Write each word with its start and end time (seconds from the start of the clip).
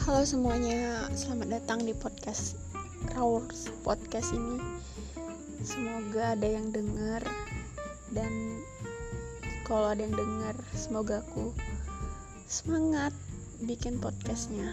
Halo 0.00 0.24
semuanya, 0.24 1.12
selamat 1.12 1.60
datang 1.60 1.84
di 1.84 1.92
podcast 1.92 2.56
Raurs 3.12 3.68
Podcast 3.84 4.32
ini. 4.32 4.56
Semoga 5.60 6.32
ada 6.32 6.48
yang 6.48 6.72
dengar 6.72 7.20
dan 8.08 8.64
kalau 9.68 9.92
ada 9.92 10.00
yang 10.00 10.16
dengar, 10.16 10.56
semoga 10.72 11.20
aku 11.20 11.52
semangat 12.48 13.12
bikin 13.60 14.00
podcastnya. 14.00 14.72